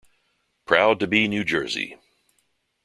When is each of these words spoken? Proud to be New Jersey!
Proud 0.65 0.99
to 0.99 1.05
be 1.05 1.27
New 1.27 1.43
Jersey! 1.43 1.95